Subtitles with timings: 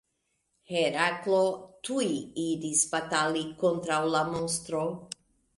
[0.69, 1.41] Heraklo
[1.89, 2.07] tuj
[2.45, 4.83] iris batali kontraŭ la monstro.